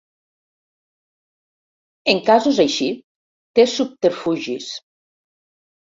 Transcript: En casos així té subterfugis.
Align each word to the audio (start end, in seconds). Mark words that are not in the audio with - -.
En 2.15 2.23
casos 2.31 2.59
així 2.67 2.89
té 3.61 3.71
subterfugis. 3.79 4.77